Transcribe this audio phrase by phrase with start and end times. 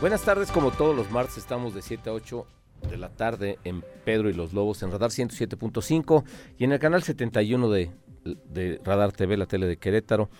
[0.00, 2.46] Buenas tardes, como todos los martes estamos de 7 a 8
[2.88, 6.24] de la tarde en Pedro y los Lobos en Radar 107.5
[6.56, 7.90] y en el canal 71 de,
[8.24, 10.30] de, Radar TV, la tele de Querétaro.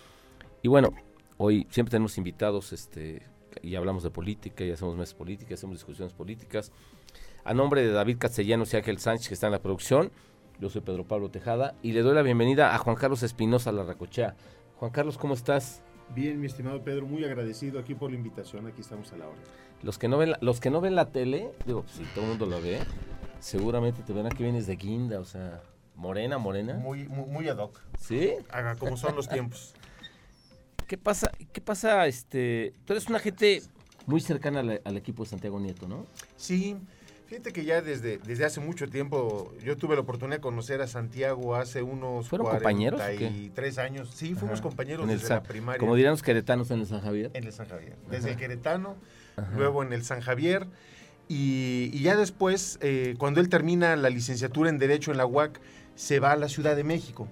[0.62, 0.95] Y bueno,
[1.36, 3.21] hoy siempre tenemos invitados este,
[3.61, 6.72] y hablamos de política y hacemos mesas políticas, hacemos discusiones políticas.
[7.45, 10.11] A nombre de David Castellanos y Ángel Sánchez que está en la producción,
[10.58, 14.36] yo soy Pedro Pablo Tejada y le doy la bienvenida a Juan Carlos Espinosa Larracochea.
[14.77, 15.82] Juan Carlos, ¿cómo estás?
[16.14, 19.39] Bien, mi estimado Pedro, muy agradecido aquí por la invitación, aquí estamos a la hora.
[19.82, 22.31] Los que no ven la, los que no ven la tele, digo, si todo el
[22.31, 22.81] mundo lo ve,
[23.39, 25.63] seguramente te ven que vienes de guinda, o sea,
[25.95, 26.75] morena, morena.
[26.75, 27.81] Muy, muy, ad hoc.
[27.99, 28.32] ¿Sí?
[28.51, 29.75] Haga como son los tiempos.
[30.89, 31.31] ¿Qué pasa?
[31.53, 32.06] ¿Qué pasa?
[32.09, 33.62] Este, tú eres una gente
[34.06, 36.06] muy cercana al, al equipo de Santiago Nieto, ¿no?
[36.37, 36.77] Sí,
[37.30, 40.89] Fíjate que ya desde, desde hace mucho tiempo yo tuve la oportunidad de conocer a
[40.89, 43.00] Santiago hace unos ¿Fueron compañeros?
[43.55, 44.11] tres años.
[44.12, 45.78] Sí, fuimos compañeros desde la primaria.
[45.78, 47.31] Como dirán los queretanos en el San Javier.
[47.34, 47.95] En el San Javier.
[48.11, 48.97] Desde el queretano,
[49.56, 50.67] luego en el San Javier.
[51.28, 55.61] Y, ya después, eh, cuando él termina la licenciatura en Derecho en la UAC,
[55.94, 57.28] se va a la Ciudad de México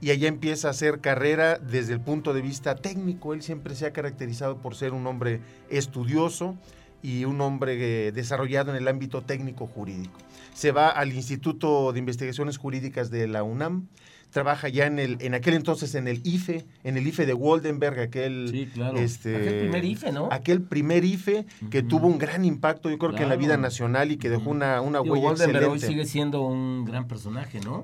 [0.00, 3.32] y allá empieza a hacer carrera desde el punto de vista técnico.
[3.32, 6.56] Él siempre se ha caracterizado por ser un hombre estudioso,
[7.02, 10.18] y un hombre eh, desarrollado en el ámbito técnico jurídico.
[10.54, 13.88] Se va al Instituto de Investigaciones Jurídicas de la UNAM,
[14.30, 18.00] trabaja ya en el en aquel entonces en el IFE, en el IFE de Waldenberg,
[18.00, 20.28] aquel este aquel primer IFE, ¿no?
[20.30, 24.10] Aquel primer IFE que tuvo un gran impacto, yo creo que en la vida nacional
[24.10, 27.82] y que dejó una, una huella Waldenberg hoy sigue siendo un gran personaje, ¿no?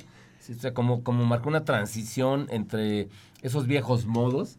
[0.50, 3.08] o sea, como, como marcó una transición entre
[3.42, 4.58] esos viejos modos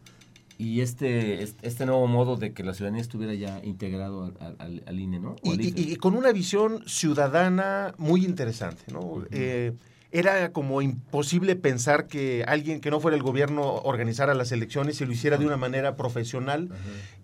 [0.58, 5.36] y este, este nuevo modo de que la ciudadanía estuviera ya integrado al, INE, ¿no?
[5.42, 9.24] Y, con una visión ciudadana muy interesante, ¿no?
[9.30, 9.72] Eh,
[10.14, 15.06] era como imposible pensar que alguien que no fuera el gobierno organizara las elecciones y
[15.06, 16.68] lo hiciera de una manera profesional.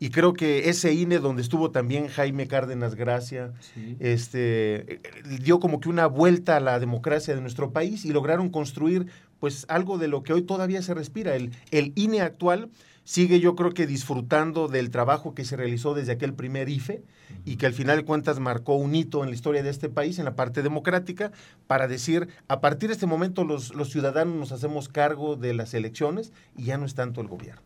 [0.01, 3.53] Y creo que ese INE donde estuvo también Jaime Cárdenas Gracia,
[4.01, 5.01] este, eh,
[5.41, 9.07] dio como que una vuelta a la democracia de nuestro país y lograron construir
[9.39, 11.37] pues algo de lo que hoy todavía se respira.
[11.37, 12.71] El, el INE actual
[13.11, 17.03] sigue yo creo que disfrutando del trabajo que se realizó desde aquel primer IFE
[17.45, 20.21] y que al final de cuentas marcó un hito en la historia de este país,
[20.21, 21.33] en la parte democrática,
[21.67, 26.33] para decir, a partir de este momento los, ciudadanos nos hacemos cargo de las elecciones
[26.57, 27.63] y ya no es tanto el gobierno.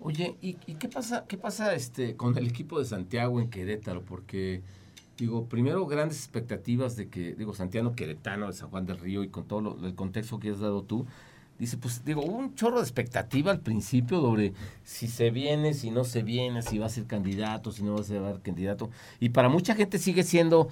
[0.00, 4.02] Oye, ¿y, qué pasa, qué pasa este, con el equipo de Santiago en Querétaro?
[4.02, 4.60] Porque,
[5.16, 9.30] digo, primero grandes expectativas de que, digo, Santiago Queretano de San Juan del Río y
[9.30, 11.06] con todo el contexto que has dado tú,
[11.58, 14.52] Dice, pues digo, hubo un chorro de expectativa al principio sobre
[14.84, 18.00] si se viene, si no se viene, si va a ser candidato, si no va
[18.00, 18.90] a ser candidato.
[19.18, 20.68] Y para mucha gente sigue siendo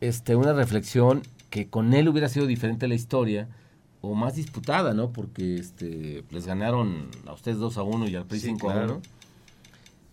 [0.00, 3.48] este, una reflexión que con él hubiera sido diferente la historia
[4.00, 5.12] o más disputada, ¿no?
[5.12, 9.02] Porque este, les ganaron a ustedes 2 a 1 y al PRI 5 a 1.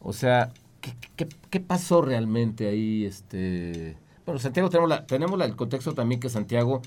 [0.02, 0.52] O sea,
[0.82, 3.06] ¿qué, qué, pasó realmente ahí?
[3.06, 3.98] Este...
[4.26, 6.82] Bueno, Santiago, tenemos, la, tenemos el contexto también que Santiago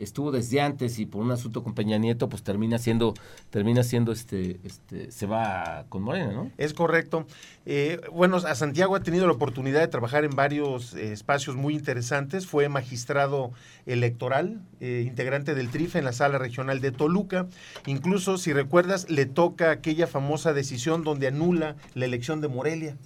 [0.00, 3.14] estuvo desde antes y por un asunto con Peña Nieto, pues termina siendo,
[3.50, 6.50] termina siendo este, este, se va con Morena, ¿no?
[6.58, 7.26] Es correcto.
[7.66, 11.74] Eh, bueno, a Santiago ha tenido la oportunidad de trabajar en varios eh, espacios muy
[11.74, 12.46] interesantes.
[12.46, 13.52] Fue magistrado
[13.86, 17.46] electoral, eh, integrante del TRIFE en la sala regional de Toluca.
[17.86, 22.96] Incluso, si recuerdas, le toca aquella famosa decisión donde anula la elección de Morelia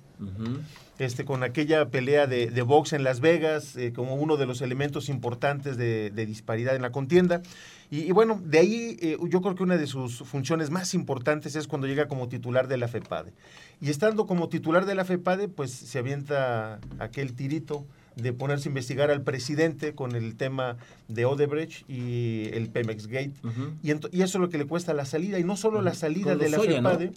[0.99, 4.61] este, con aquella pelea de, de box en Las Vegas eh, como uno de los
[4.61, 7.43] elementos importantes de, disparidad en la contienda.
[7.91, 11.69] Y, bueno, de ahí eh, yo creo que una de sus funciones más importantes es
[11.69, 13.33] cuando llega como titular de la FEPADE.
[13.81, 17.87] Y estando como titular de la FEPADE, pues se avienta aquel tirito
[18.17, 20.77] de ponerse a investigar al presidente con el tema
[21.09, 23.35] de Odebrecht y el Pemex Gate.
[23.83, 25.39] y, y, eso es lo que le cuesta la salida.
[25.39, 27.13] Y no solo la salida de la FEPADE.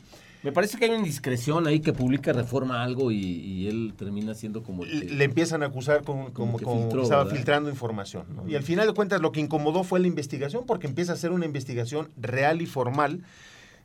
[0.48, 4.64] Me parece que hay una indiscreción ahí que publica Reforma algo y, él termina siendo
[4.64, 4.86] como...
[4.86, 8.24] Le empiezan a acusar como, como, que estaba filtrando información.
[8.48, 11.32] Y al final de cuentas lo que incomodó fue la investigación porque empieza a ser
[11.32, 13.26] una investigación real y formal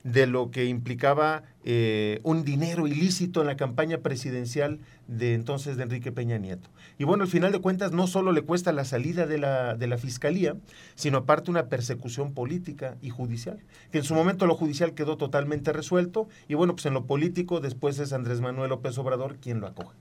[0.04, 5.84] de lo que implicaba eh, un dinero ilícito en la campaña presidencial de entonces de
[5.84, 6.68] Enrique Peña Nieto.
[6.98, 9.86] Y bueno, al final de cuentas no solo le cuesta la salida de la, de
[9.86, 10.56] la fiscalía,
[10.94, 13.58] sino aparte una persecución política y judicial,
[13.90, 17.60] que en su momento lo judicial quedó totalmente resuelto y bueno, pues en lo político
[17.60, 19.96] después es Andrés Manuel López Obrador quien lo acoge.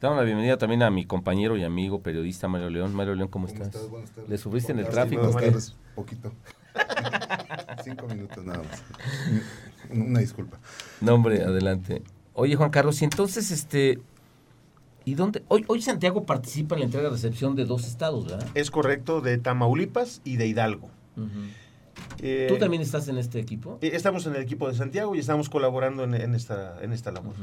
[0.00, 2.94] Damos la bienvenida también a mi compañero y amigo periodista Mario León.
[2.94, 3.70] Mario León, ¿cómo, estás?
[4.28, 5.30] ¿Le sufriste en el tráfico?
[5.30, 6.32] Buenas poquito.
[7.84, 8.82] Cinco minutos nada más.
[9.90, 10.58] Una disculpa.
[11.00, 12.02] No, hombre, adelante.
[12.32, 14.00] Oye, Juan Carlos, y entonces, este,
[15.04, 15.42] ¿y dónde?
[15.48, 18.48] Hoy, hoy Santiago participa en la entrega de recepción de dos estados, ¿verdad?
[18.54, 20.88] Es correcto, de Tamaulipas y de Hidalgo.
[22.20, 23.78] Eh, ¿Tú también estás en este equipo?
[23.82, 27.34] Eh, estamos en el equipo de Santiago y estamos colaborando en, esta, en esta labor.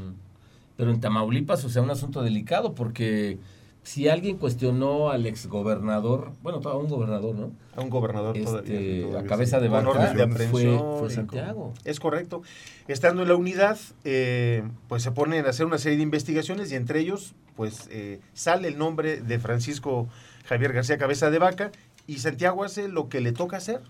[0.76, 3.38] pero en Tamaulipas, o sea, un asunto delicado, porque
[3.82, 7.52] si alguien cuestionó al exgobernador, bueno, a un gobernador, ¿no?
[7.74, 11.74] A un gobernador Este, todavía, todavía a cabeza de vaca de fue, Santiago.
[11.84, 12.42] Es correcto.
[12.86, 16.76] Estando en la unidad, eh, pues se ponen a hacer una serie de investigaciones y
[16.76, 20.08] entre ellos, pues eh, sale el nombre de Francisco
[20.46, 21.72] Javier García Cabeza de Vaca
[22.06, 23.80] y Santiago hace lo que le toca hacer.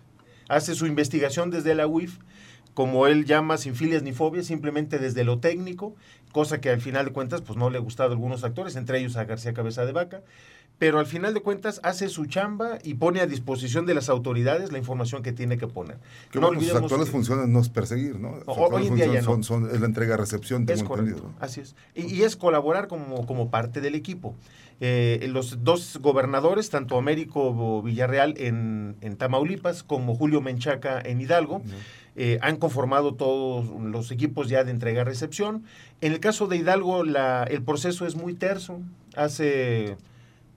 [0.49, 2.19] Hace su investigación desde la UIF,
[2.75, 5.95] como él llama, sin filias ni fobias, simplemente desde lo técnico,
[6.33, 8.99] cosa que al final de cuentas pues no le ha gustado a algunos actores, entre
[8.99, 10.23] ellos a García Cabeza de Vaca,
[10.79, 14.73] pero al final de cuentas hace su chamba y pone a disposición de las autoridades
[14.73, 15.99] la información que tiene que poner.
[16.33, 18.39] Que No bueno, sus actuales que- funciones no es perseguir, ¿no?
[18.47, 19.31] Hoy en día ya funciones no.
[19.31, 21.35] son, son- es la entrega-recepción, Es tengo correcto, entendido.
[21.39, 21.45] ¿no?
[21.45, 21.77] así es.
[21.95, 24.35] Y, y es colaborar como, como parte del equipo.
[24.81, 31.63] Eh, los dos gobernadores, tanto Américo Villarreal en, en Tamaulipas como Julio Menchaca en Hidalgo,
[32.17, 35.64] eh, han conformado todos los equipos ya de entrega-recepción.
[36.00, 38.81] En el caso de Hidalgo, la- el proceso es muy terso.
[39.17, 39.97] Hace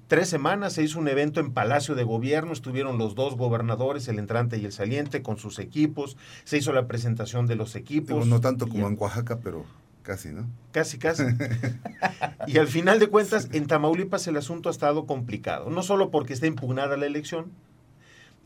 [0.07, 4.19] tres semanas se hizo un evento en Palacio de Gobierno, estuvieron los dos gobernadores, el
[4.19, 6.17] entrante y el saliente, con sus equipos.
[6.43, 8.09] Se hizo la presentación de los equipos.
[8.09, 9.65] Digo, no tanto como en Oaxaca, pero
[10.03, 10.45] casi, ¿no?
[10.71, 11.23] Casi, casi.
[12.47, 15.69] y al final de cuentas, en Tamaulipas el asunto ha estado complicado.
[15.69, 17.45] No solo porque está impugnada la elección,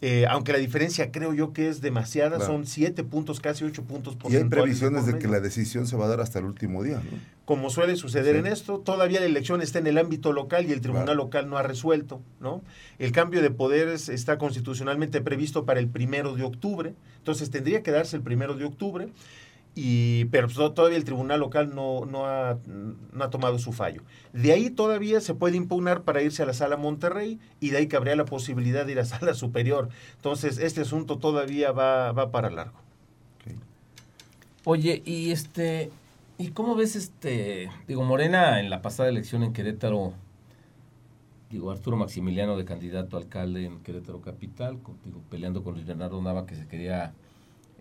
[0.01, 2.45] eh, aunque la diferencia creo yo que es demasiada, Claro.
[2.53, 5.97] son siete puntos, casi ocho puntos Y hay previsiones de por que la decisión se
[5.97, 7.17] va a dar hasta el último día, ¿no?
[7.45, 8.39] Como suele suceder Sí.
[8.39, 11.23] en esto, todavía la elección está en el ámbito local y el tribunal Claro.
[11.23, 12.61] local no ha resuelto, ¿no?
[12.99, 17.91] El cambio de poderes está constitucionalmente previsto para el primero de octubre, entonces tendría que
[17.91, 19.09] darse el primero de octubre,
[19.75, 24.01] pero pues, to- todavía el tribunal local no, no, ha, no ha tomado su fallo.
[24.33, 27.87] De ahí todavía se puede impugnar para irse a la sala Monterrey y de ahí
[27.87, 29.89] cabría la posibilidad de ir a sala superior.
[30.15, 32.79] Entonces, este asunto todavía va, va para largo.
[34.65, 35.89] Oye, y este,
[36.37, 40.13] ¿y cómo ves este, digo, Morena en la pasada elección en Querétaro,
[41.49, 46.21] digo, Arturo Maximiliano de candidato a alcalde en Querétaro Capital, digo, peleando con Luis Bernardo
[46.21, 47.13] Nava que se quería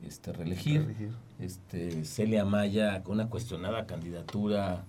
[0.07, 1.11] este, reelegir, Reelegir.
[1.41, 4.85] este, Celia Maya con una cuestionada candidatura,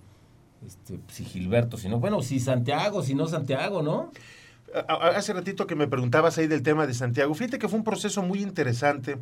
[0.66, 4.12] este, si Gilberto, si no, bueno, si Santiago, si no Santiago, ¿no?
[4.88, 8.22] Hace ratito que me preguntabas ahí del tema de Santiago, fíjate que fue un proceso
[8.22, 9.18] muy interesante.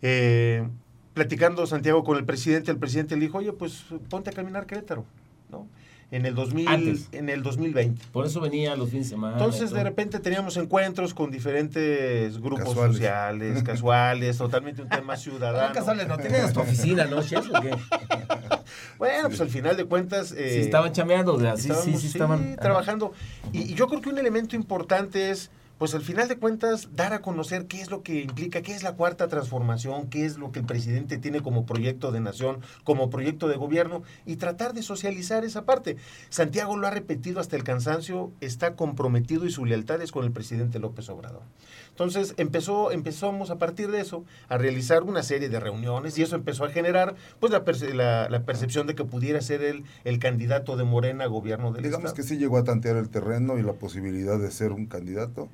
[0.00, 0.66] Eh,
[1.14, 5.04] platicando Santiago con el presidente, el presidente le dijo, oye, pues ponte a caminar Querétaro,
[5.50, 5.66] ¿no?
[6.12, 7.08] En el, 2000, Antes.
[7.12, 8.00] en el 2020.
[8.12, 9.32] Por eso venía los fines de semana.
[9.38, 12.96] Entonces, de repente teníamos encuentros con diferentes grupos Casuales.
[12.96, 15.74] sociales, casuales, totalmente un tema Ah, ciudadano.
[15.74, 17.70] Casales, no tienes tu oficina, ¿no, Chef, o qué?
[18.98, 20.32] Bueno, pues al final de cuentas...
[20.32, 22.52] eh, sí, estaban chameando, o sea, sí, sí, sí, estaban.
[22.52, 22.56] ajá.
[22.60, 23.12] trabajando.
[23.52, 25.50] Y, y yo creo que un elemento importante es,
[25.82, 28.84] pues al final de cuentas, dar a conocer qué es lo que implica, qué es
[28.84, 33.10] la cuarta transformación, qué es lo que el presidente tiene como proyecto de nación, como
[33.10, 35.96] proyecto de gobierno, y tratar de socializar esa parte.
[36.28, 40.30] Santiago lo ha repetido hasta el cansancio, está comprometido y su lealtad es con el
[40.30, 41.42] presidente López Obrador.
[41.88, 46.36] Entonces empezó, empezamos a partir de eso a realizar una serie de reuniones y eso
[46.36, 50.20] empezó a generar pues la, perce- la, la percepción de que pudiera ser el, el
[50.20, 52.14] candidato de Morena a gobierno del Digamos Estado.
[52.14, 55.48] que sí llegó a tantear el terreno y la posibilidad de ser un candidato.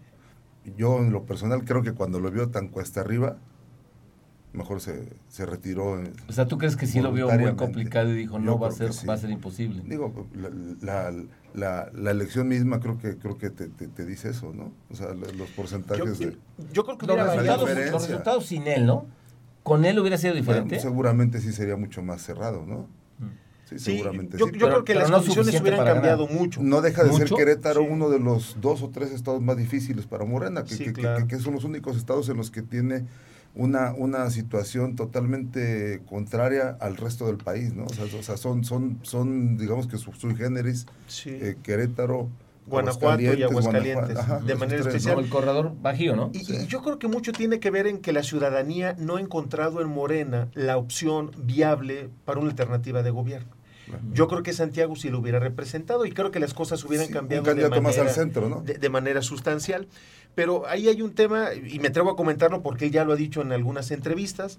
[0.77, 3.37] Yo, en lo personal, creo que cuando lo vio tan cuesta arriba,
[4.53, 6.01] mejor se, se retiró.
[6.29, 8.69] O sea, ¿tú crees que sí lo vio muy complicado y dijo, Yo no, va
[8.69, 9.07] a, ser, sí.
[9.07, 9.83] va a ser imposible?
[9.87, 11.15] Digo, la, la,
[11.55, 14.73] la- la elección misma creo que creo que te, te- te dice eso, ¿no?
[14.91, 16.37] O sea, lo- los porcentajes yo- de...
[16.73, 17.67] yo creo que Los hubiera variado.
[17.67, 17.77] los
[18.09, 19.07] resultados sin él, ¿no?
[19.63, 20.81] Con él hubiera sido Bueno, diferente.
[20.81, 22.87] seguramente sí sería mucho más cerrado, ¿no?
[23.69, 24.53] Sí, Sí, seguramente yo, sí.
[24.53, 26.41] yo Pero- creo que las no condiciones hubieran cambiado ganar.
[26.41, 26.63] mucho.
[26.63, 27.27] No deja de ¿Mucho?
[27.27, 27.89] ser Querétaro Sí.
[27.91, 31.01] uno de los dos o tres estados más difíciles para Morena, que, Sí, que- que-
[31.03, 31.27] claro.
[31.27, 33.05] que son los únicos estados en los que tiene
[33.55, 37.85] una, una situación totalmente contraria al resto del país, ¿no?
[37.85, 41.31] O sea, o sea, son, son, son, digamos que su- sui generis, Sí.
[41.31, 42.29] eh, Querétaro,
[42.67, 45.15] Guanajuato y Aguascalientes, Guanajuato, ajá, de manera tres, especial.
[45.15, 46.31] Como el corredor bajío, ¿no?
[46.35, 46.55] Y, Sí.
[46.65, 49.81] y yo creo que mucho tiene que ver en que la ciudadanía no ha encontrado
[49.81, 53.49] en Morena la opción viable para una alternativa de gobierno.
[54.13, 57.13] Yo creo que Santiago sí lo hubiera representado y creo que las cosas hubieran Sí,
[57.13, 58.61] cambiado un de candidato más manera, al centro, ¿no?
[58.63, 59.89] de, de manera sustancial.
[60.35, 63.17] Pero ahí hay un tema, y me atrevo a comentarlo porque él ya lo ha
[63.17, 64.59] dicho en algunas entrevistas.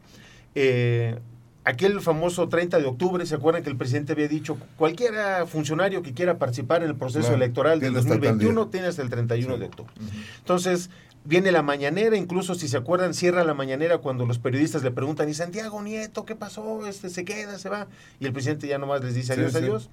[0.56, 1.18] eh,
[1.66, 5.14] aquel famoso 30 de octubre, ¿se acuerdan que el presidente había dicho, cualquier
[5.46, 8.72] funcionario que quiera participar en el proceso Claro, electoral del tiene hasta tal 2021 día.
[8.72, 9.60] tiene hasta el 31 Sí.
[9.60, 9.94] de octubre?
[10.40, 10.90] Entonces,
[11.26, 15.30] viene la mañanera, incluso si se acuerdan, cierra la mañanera cuando los periodistas le preguntan,
[15.30, 16.86] ¿y Santiago Nieto qué pasó?
[16.88, 17.58] Este, ¿Se queda?
[17.60, 17.88] ¿Se va?
[18.20, 19.58] Y el presidente ya nomás les dice Sí, adiós, sí.
[19.60, 19.90] adiós.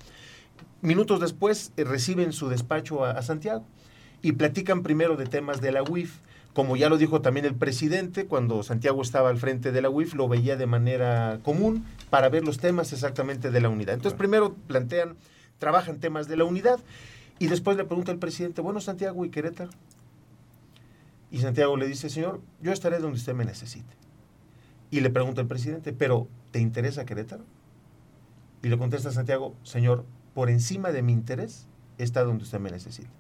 [0.83, 3.65] Minutos después eh, reciben su despacho a, a Santiago
[4.23, 6.19] y platican primero de temas de la UIF,
[6.55, 10.15] Como ya lo dijo también el presidente, cuando Santiago estaba al frente de la UIF,
[10.15, 13.95] lo veía de manera común para ver los temas exactamente de la unidad.
[13.95, 15.17] Entonces, primero plantean,
[15.59, 16.81] trabajan temas de la unidad
[17.39, 19.71] y después le pregunta el presidente, bueno, Santiago y Querétaro.
[21.37, 23.95] Y Santiago le dice, señor, yo estaré donde usted me necesite.
[24.91, 27.45] Y le pregunta el presidente, pero ¿te interesa Querétaro?
[28.63, 31.67] Y le contesta Santiago, señor, por encima de mi interés
[31.99, 33.11] está donde usted me necesita.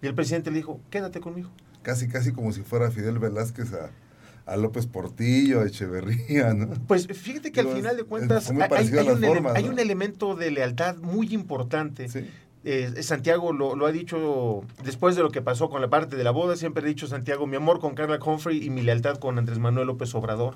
[0.00, 1.50] Y el presidente le dijo, quédate conmigo.
[1.82, 3.90] Casi, casi como si fuera Fidel Velázquez a,
[4.46, 6.68] a López Portillo, a Echeverría, ¿no?
[6.86, 12.08] Pues fíjate que al final de cuentas hay, un elemento de lealtad muy importante.
[12.62, 16.30] Eh, Santiago lo, ha dicho después de lo que pasó con la parte de la
[16.30, 19.58] boda, siempre he dicho Santiago, mi amor con Carla Humphrey y mi lealtad con Andrés
[19.58, 20.54] Manuel López Obrador.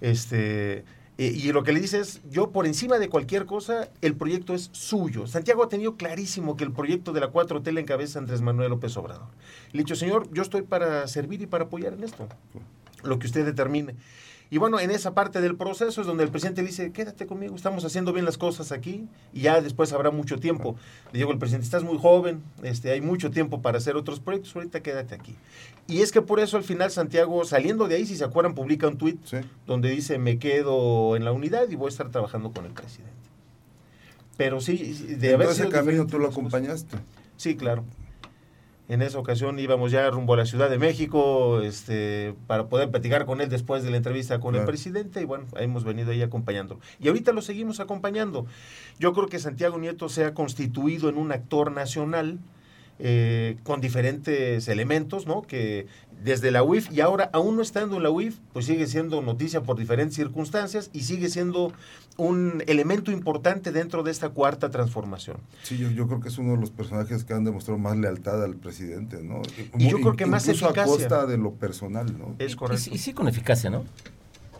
[0.00, 0.84] Este,
[1.16, 4.54] eh, y lo que le dice es, yo por encima de cualquier cosa, el proyecto
[4.54, 5.28] es suyo.
[5.28, 8.96] Santiago ha tenido clarísimo que el proyecto de la 4T le encabeza Andrés Manuel López
[8.96, 9.28] Obrador.
[9.70, 12.26] Le he dicho, señor, yo estoy para servir y para apoyar en esto,
[13.04, 13.94] lo que usted determine.
[14.50, 17.84] Y bueno, en esa parte del proceso es donde el presidente dice, quédate conmigo, estamos
[17.84, 20.76] haciendo bien las cosas aquí y ya después habrá mucho tiempo.
[21.12, 24.54] Le digo al presidente, estás muy joven, este, hay mucho tiempo para hacer otros proyectos,
[24.54, 25.34] ahorita quédate aquí.
[25.86, 28.86] Y es que por eso al final Santiago, saliendo de ahí, si se acuerdan, publica
[28.86, 29.18] un tuit
[29.66, 33.12] donde dice, me quedo en la unidad y voy a estar trabajando con el presidente.
[34.36, 36.96] Pero sí, de haber ese camino tú lo acompañaste.
[37.36, 37.84] Sí, claro.
[38.86, 43.24] En esa ocasión íbamos ya rumbo a la Ciudad de México este, para poder platicar
[43.24, 46.80] con él después de la entrevista con el presidente y bueno, hemos venido ahí acompañándolo.
[47.00, 48.44] Y ahorita lo seguimos acompañando.
[48.98, 52.40] Yo creo que Santiago Nieto se ha constituido en un actor nacional
[52.98, 55.42] eh, con diferentes elementos, ¿no?
[55.42, 55.86] Que
[56.22, 59.62] desde la UIF y ahora aún no estando en la UIF, pues sigue siendo noticia
[59.62, 61.72] por diferentes circunstancias y sigue siendo
[62.16, 65.38] un elemento importante dentro de esta cuarta transformación.
[65.62, 68.42] Sí, yo, yo creo que es uno de los personajes que han demostrado más lealtad
[68.42, 69.42] al presidente, ¿no?
[69.78, 70.82] Y yo creo que más eficacia.
[70.82, 72.36] a costa de lo personal, ¿no?
[72.38, 72.90] Es correcto.
[72.92, 73.84] Y, sí con eficacia, ¿no?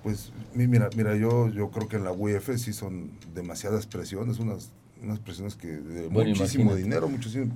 [0.02, 4.70] Pues mira, mira, yo, yo creo que en la UIF sí son demasiadas presiones, unas
[5.02, 7.54] unas personas que de muchísimo dinero, muchísimos,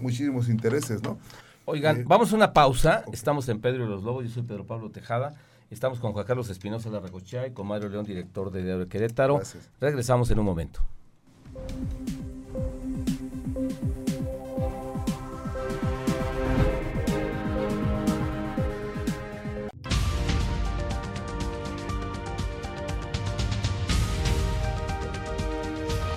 [0.00, 1.18] muchísimos intereses, ¿no?
[1.66, 3.04] Oigan, eh, vamos a una pausa.
[3.12, 4.24] Estamos en Pedro y los Lobos.
[4.24, 5.34] Yo soy Pedro Pablo Tejada.
[5.68, 8.88] Estamos con Juan Carlos Espinosa La Recochá y con Mario León, director de Diario de
[8.88, 9.40] Querétaro.
[9.80, 10.80] Regresamos en un momento.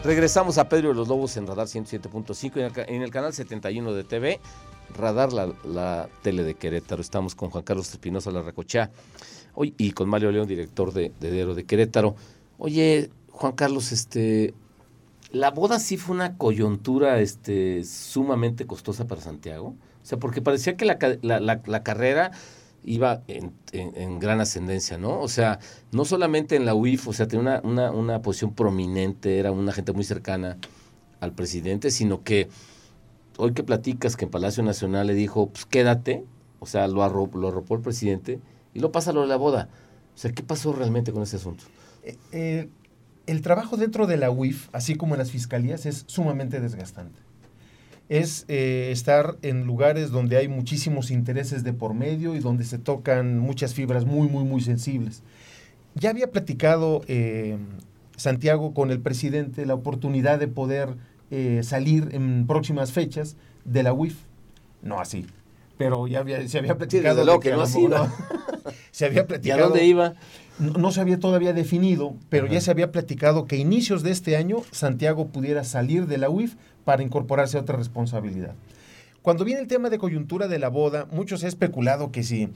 [0.04, 4.40] Regresamos a Pedro de los Lobos en Radar 107.5 en, el canal 71 de TV,
[4.96, 7.02] Radar la, tele de Querétaro.
[7.02, 8.42] Estamos con Juan Carlos Espinosa La
[9.62, 12.16] Y con Mario León, director de, de de Querétaro.
[12.58, 14.54] Oye, Juan Carlos, este,
[15.32, 19.76] la boda sí fue una coyuntura este, sumamente costosa para Santiago.
[20.02, 22.32] O sea, porque parecía que la, la carrera
[22.84, 25.20] iba en, gran ascendencia, ¿no?
[25.20, 25.60] O sea,
[25.92, 29.94] no solamente en la UIF, o sea, tenía una, una, posición prominente, era una gente
[29.94, 30.58] muy cercana
[31.20, 32.50] al presidente, sino que
[33.38, 36.26] hoy que platicas que en Palacio Nacional le dijo, pues quédate,
[36.60, 38.40] o sea, lo, arropó, lo arropó el presidente
[38.74, 39.70] y lo pasa lo de la boda.
[40.16, 41.64] O sea, ¿qué pasó realmente con ese asunto?
[42.04, 42.70] Eh, eh,
[43.26, 47.20] el trabajo dentro de la UIF, así como en las fiscalías, es sumamente desgastante
[48.10, 52.80] es eh, estar en lugares donde hay muchísimos intereses de por medio y donde se
[52.80, 55.22] tocan muchas fibras muy, muy, muy sensibles.
[55.94, 57.02] Ya había platicado
[58.18, 60.96] Santiago con el presidente la oportunidad de poder
[61.62, 64.18] salir en próximas fechas de la UIF.
[64.82, 65.28] No así,
[65.78, 67.24] pero ya se había platicado.
[67.24, 67.64] lo que, no
[68.92, 69.60] se había platicado.
[69.60, 70.14] ¿Y a dónde iba?
[70.60, 74.36] No, se había todavía definido, pero ya se había platicado que a inicios de este
[74.36, 78.56] año Santiago pudiera salir de la UIF para incorporarse a otra responsabilidad.
[79.22, 82.50] Cuando viene el tema de coyuntura de la boda, muchos han especulado que si,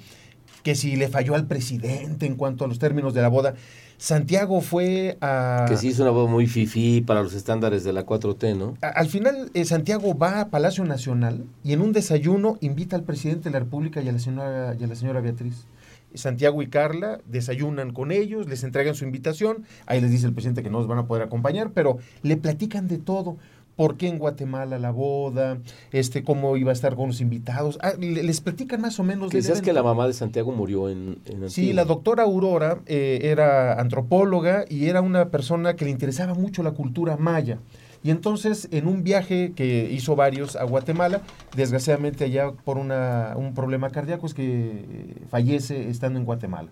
[0.64, 3.54] que si le falló al presidente en cuanto a los términos de la boda.
[3.98, 5.66] Santiago fue a...
[5.70, 8.78] Que sí hizo una boda muy fifí para los estándares de la 4T, ¿no?
[8.82, 13.46] al final, eh, Santiago va a Palacio Nacional y en un desayuno invita al presidente
[13.46, 15.68] de la República y a la señora, y a la señora Beatriz.
[16.16, 20.64] Santiago y Carla desayunan con ellos, les entregan su invitación, ahí les dice el presidente
[20.64, 23.38] que no los van a poder acompañar, pero le platican de todo
[23.76, 25.58] por qué en Guatemala la boda,
[25.92, 27.80] este, cómo iba a estar con los invitados.
[27.82, 29.32] Ah, les platican más o menos.
[29.32, 33.80] Quizás que la mamá de Santiago murió en, en Sí, la doctora Aurora eh, era
[33.80, 37.60] antropóloga y era una persona que le interesaba mucho la cultura maya.
[38.04, 41.22] Y entonces, en un viaje que hizo varios a Guatemala,
[41.56, 46.70] desgraciadamente allá por un problema cardíaco es que eh, fallece estando en Guatemala.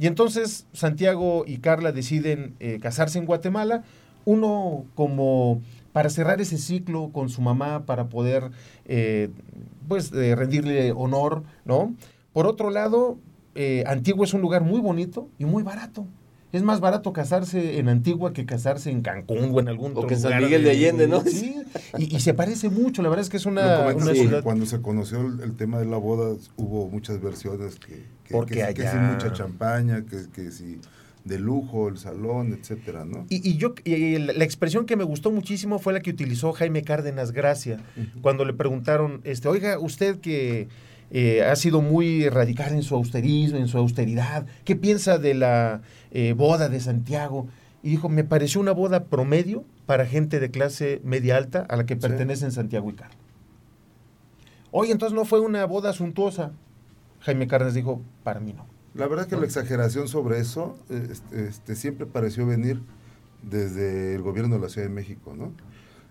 [0.00, 3.84] Y entonces Santiago y Carla deciden eh, casarse en Guatemala,
[4.24, 5.62] uno como
[5.92, 8.50] para cerrar ese ciclo con su mamá, para poder
[8.86, 9.30] eh,
[9.86, 11.94] pues rendirle honor, ¿no?
[12.32, 13.16] Por otro lado,
[13.86, 16.04] Antigua es un lugar muy bonito y muy barato.
[16.54, 20.14] Es más barato casarse en Antigua que casarse en Cancún o en algún o que
[20.14, 21.20] San Miguel de Allende, ¿no?
[21.22, 21.56] Sí,
[21.98, 24.44] y, se parece mucho, la verdad es que es una, ciudad...
[24.44, 28.84] Cuando se conoció el, tema de la boda hubo muchas versiones que, Porque que, que,
[28.84, 30.78] mucha champaña, que, que si
[31.24, 33.26] de lujo, el salón, etcétera, ¿no?
[33.30, 37.80] Y, yo, la expresión que me gustó muchísimo fue la que utilizó Jaime Cárdenas Gracia,
[38.22, 40.68] cuando le preguntaron, este, oiga, usted que
[41.10, 45.80] eh, ha sido muy radical en su austerismo, en su austeridad, ¿qué piensa de la
[46.14, 47.46] eh, boda de Santiago?
[47.82, 51.84] Y dijo, me pareció una boda promedio para gente de clase media alta a la
[51.84, 53.18] que pertenecen Santiago y Carlos.
[54.70, 56.52] Oye, entonces no fue una boda suntuosa.
[57.20, 58.66] Jaime Cárdenas dijo, para mí no.
[58.94, 62.80] La verdad que la exageración sobre eso este, este, siempre pareció venir
[63.42, 65.52] desde el gobierno de la Ciudad de México, ¿no?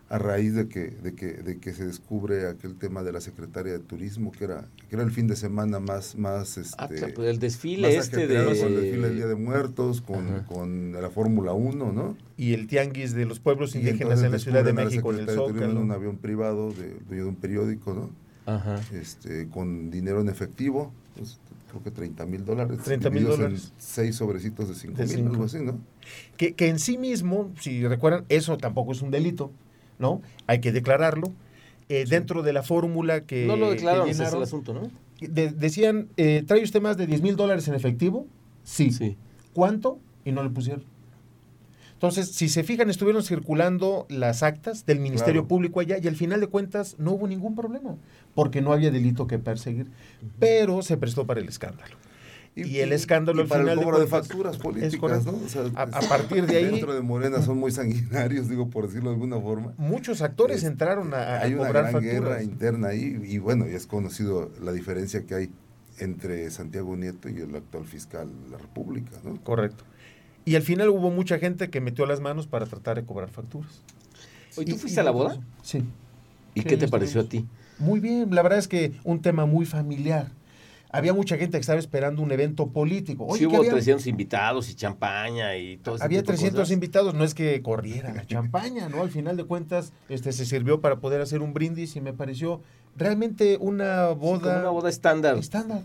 [0.10, 3.74] A raíz de que, de que, de que se descubre aquel tema de la Secretaria
[3.74, 6.16] de Turismo, que era, que era el fin de semana más...
[6.18, 8.44] más ah, este, pues el desfile este de...
[8.44, 12.18] Con el desfile del Día de Muertos, con, con la Fórmula 1, ¿no?
[12.38, 15.72] Y el tianguis de los pueblos indígenas en la Ciudad de México, en el Zócalo.
[15.72, 18.10] En un avión privado de, de un periódico, ¿no?
[18.46, 18.82] Ajá.
[18.94, 22.80] Este, con dinero en efectivo, pues, creo que 30 mil dólares.
[22.84, 23.72] 30 mil dólares.
[23.74, 25.80] En seis sobrecitos de 5 mil, algo así, ¿no?
[26.38, 29.52] Que, que en sí mismo, si recuerdan, eso tampoco es un delito,
[30.00, 30.22] ¿no?
[30.48, 31.32] Hay que declararlo.
[31.90, 33.46] Eh, dentro de la fórmula que.
[33.46, 34.90] No lo declararon, ese es el asunto, ¿no?
[35.28, 38.26] decían, eh, ¿trae usted más de 10 mil dólares en efectivo?
[38.64, 38.92] Sí.
[38.92, 39.16] sí.
[39.54, 40.00] ¿Cuánto?
[40.26, 40.84] Y no le pusieron.
[41.94, 46.42] Entonces, si se fijan, estuvieron circulando las actas del Ministerio Público allá y al final
[46.42, 47.96] de cuentas no hubo ningún problema,
[48.36, 49.88] porque no había delito que perseguir,
[50.38, 51.96] pero se prestó para el escándalo.
[52.56, 55.40] Y, el escándalo al final el cobro de, facturas políticas, ¿no?
[55.76, 59.40] a, partir de ahí dentro de Morena son muy sanguinarios, digo por decirlo de alguna
[59.40, 59.74] forma.
[59.78, 64.52] Muchos actores entraron a, hay una gran guerra interna ahí y bueno, y es conocido
[64.62, 65.50] la diferencia que hay
[65.98, 69.42] entre Santiago Nieto y el actual fiscal de la República, ¿no?
[69.44, 69.84] Correcto.
[70.46, 73.82] Y al final hubo mucha gente que metió las manos para tratar de cobrar facturas.
[74.58, 75.40] ¿Y tú fuiste a la boda?
[75.62, 75.84] Sí.
[76.54, 77.48] ¿Y qué te pareció a ti?
[77.80, 80.32] Muy bien, la verdad es que un tema muy familiar.
[80.94, 83.28] Había mucha gente que estaba esperando un evento político.
[83.36, 86.04] sí, hubo 300 invitados y champaña y todo eso.
[86.04, 89.02] Había 300 invitados, no es que corriera la champaña, ¿no?
[89.02, 92.62] Al final de cuentas, este se sirvió para poder hacer un brindis y me pareció
[92.96, 94.60] realmente una boda.
[94.60, 95.36] una boda estándar.
[95.38, 95.82] Estándar,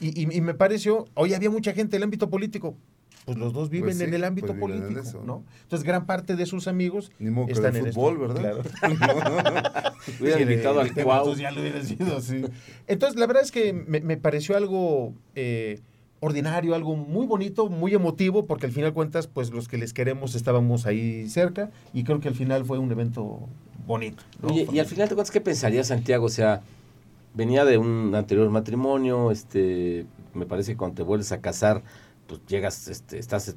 [0.00, 2.74] y, y, y, me pareció, hoy había mucha gente del ámbito político
[3.24, 5.44] pues los dos viven pues en el ámbito pues político, ¿no?
[5.62, 7.12] Entonces gran parte de sus amigos
[7.48, 8.40] están en fútbol, ¿verdad?
[8.40, 8.62] Claro.
[10.20, 11.34] Hubiera invitado al Cuau.
[11.36, 12.42] Ya lo hubiera sido, sí.
[12.86, 15.80] Entonces la verdad es que me, pareció algo eh,
[16.20, 20.34] ordinario, algo muy bonito, muy emotivo, porque al final cuentas, pues los que les queremos
[20.34, 23.48] estábamos ahí cerca y creo que al final fue un evento
[23.86, 24.22] bonito.
[24.72, 26.26] y al final de cuentas, ¿qué pensaría Santiago?
[26.26, 26.62] O sea,
[27.34, 31.82] venía de un anterior matrimonio, este, me parece que cuando te vuelves a casar
[32.30, 33.56] pues llegas, este, estás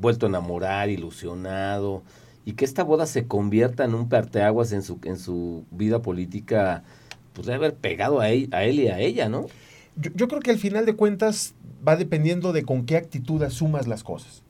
[0.00, 2.02] vuelto a enamorar, ilusionado,
[2.46, 6.84] y que esta boda se convierta en un parteaguas en su, en su vida política,
[7.34, 9.46] pues debe haber pegado a él, a él y a ella, ¿no?
[9.96, 11.54] Yo, yo creo que al final de cuentas
[11.86, 14.43] va dependiendo de con qué actitud asumas las cosas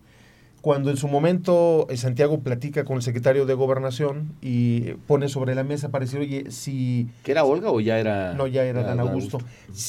[0.65, 5.55] cuando en su momento eh, Santiago platica con el secretario de Gobernación y pone sobre
[5.55, 7.11] la mesa para decir, oye, si...
[7.23, 8.33] ¿Que era Olga o ya era...?
[8.33, 9.41] No, ya era Dan Augusto.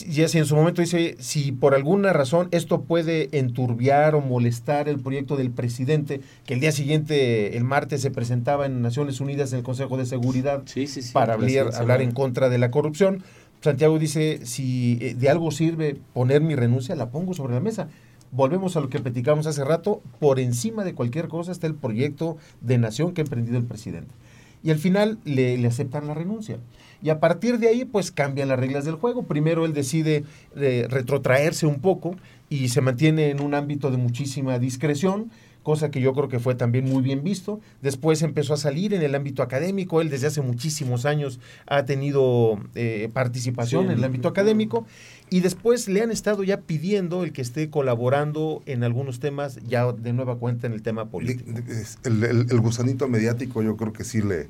[0.05, 4.89] Y así en su momento dice, si por alguna razón esto puede enturbiar o molestar
[4.89, 9.53] el proyecto del presidente, que el día siguiente, el martes, se presentaba en Naciones Unidas
[9.53, 10.65] en el Consejo de Seguridad
[11.13, 13.23] para hablar, hablar en contra de la corrupción,
[13.61, 17.87] Santiago dice, si eh, de algo sirve poner mi renuncia, la pongo sobre la mesa
[18.35, 22.37] volvemos a lo que platicamos hace rato, por encima de cualquier cosa está el proyecto
[22.61, 24.13] de nación que ha emprendido el presidente.
[24.61, 26.57] Y al final le, aceptan la renuncia.
[27.01, 29.23] Y a partir de ahí, pues cambian las reglas del juego.
[29.23, 30.23] Primero él decide
[30.55, 32.15] eh, retrotraerse un poco
[32.49, 35.29] y se mantiene en un ámbito de muchísima discreción
[35.65, 37.59] cosa que yo creo que fue también muy bien visto.
[37.81, 42.59] Después empezó a salir en el ámbito académico, él desde hace muchísimos años ha tenido
[42.75, 44.85] eh, participación en el ámbito académico.
[45.31, 49.91] Y después le han estado ya pidiendo el que esté colaborando en algunos temas, ya
[49.91, 51.49] de nueva cuenta en el tema político.
[52.03, 54.49] El, gusanito mediático yo creo que sí le,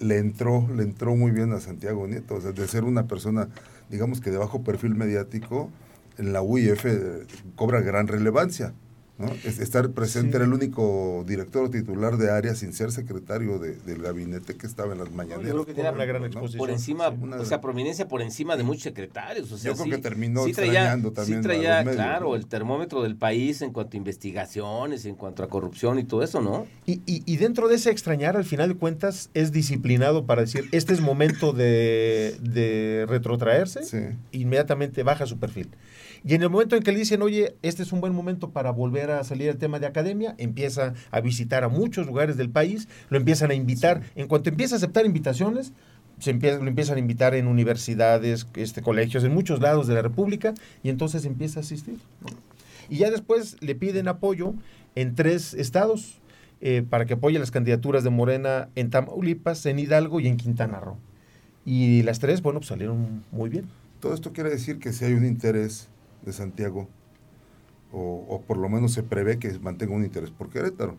[0.00, 3.50] le, entró, le entró muy bien a Santiago Nieto, o sea, de ser una persona,
[3.90, 5.70] digamos que de bajo perfil mediático,
[6.16, 8.72] en la UIF eh, cobra gran relevancia
[9.18, 9.32] ¿no?
[9.44, 14.66] estar presente, era el único director titular de área sin ser secretario del gabinete que
[14.66, 15.46] estaba en las mañaneras.
[15.46, 16.58] yo creo que una gran exposición.
[16.58, 19.50] Por encima, o sea, prominencia por encima de muchos secretarios.
[19.52, 21.42] O sea, yo creo que terminó sí extrañando también.
[21.42, 25.98] Sí traía, claro, el termómetro del país en cuanto a investigaciones, en cuanto a corrupción
[25.98, 26.66] y todo eso, ¿no?
[26.84, 30.68] Y, y, y dentro de ese extrañar, al final de cuentas, es disciplinado para decir,
[30.72, 35.70] este es momento de, de retrotraerse, inmediatamente baja su perfil.
[36.26, 38.72] Y en el momento en que le dicen, oye, este es un buen momento para
[38.72, 42.88] volver a salir al tema de academia, empieza a visitar a muchos lugares del país,
[43.10, 44.02] lo empiezan a invitar.
[44.16, 45.72] En cuanto empieza a aceptar invitaciones,
[46.18, 50.02] se empieza, lo empiezan a invitar en universidades, este, colegios, en muchos lados de la
[50.02, 51.98] República, y entonces empieza a asistir.
[52.88, 54.52] Y ya después le piden apoyo
[54.96, 56.18] en tres estados
[56.60, 60.80] eh, para que apoye las candidaturas de Morena en Tamaulipas, en Hidalgo y en Quintana
[60.80, 60.96] Roo.
[61.64, 63.66] Y las tres, bueno, pues salieron muy bien.
[64.00, 65.88] Todo esto quiere decir que si hay un interés
[66.22, 66.88] de Santiago,
[67.92, 70.96] o, por lo menos se prevé que mantenga un interés por Querétaro.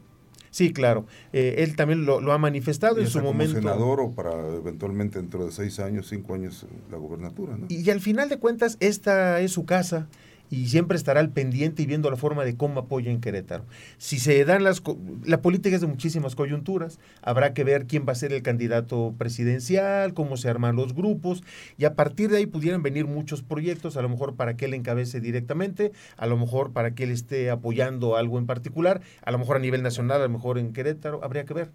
[0.49, 1.06] Sí, claro.
[1.34, 3.56] Eh, él también lo, ha manifestado en su momento.
[3.56, 7.58] senador o para eventualmente dentro de seis años, cinco años la gubernatura.
[7.58, 7.67] ¿no?
[7.69, 10.08] y, al final de cuentas, esta es su casa
[10.49, 13.65] y siempre estará al pendiente y viendo la forma de cómo apoya en Querétaro.
[13.97, 14.81] Si se dan las...
[15.25, 19.13] La política es de muchísimas coyunturas, habrá que ver quién va a ser el candidato
[19.17, 21.43] presidencial, cómo se arman los grupos,
[21.77, 24.73] y a partir de ahí pudieran venir muchos proyectos, a lo mejor para que él
[24.73, 29.38] encabece directamente, a lo mejor para que él esté apoyando algo en particular, a lo
[29.38, 31.71] mejor a nivel nacional, a lo mejor en Querétaro, habría que ver.